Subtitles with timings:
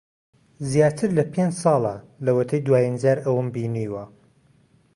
[0.71, 1.95] زیاتر لە پێنج ساڵە
[2.25, 4.03] لەوەتەی دوایین جار ئەوم بینیوە.